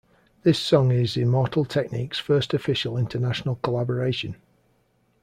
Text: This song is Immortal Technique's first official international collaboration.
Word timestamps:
This 0.41 0.57
song 0.57 0.91
is 0.91 1.15
Immortal 1.15 1.63
Technique's 1.63 2.17
first 2.17 2.55
official 2.55 2.97
international 2.97 3.57
collaboration. 3.57 4.35